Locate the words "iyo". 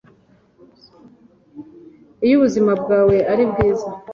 2.25-2.33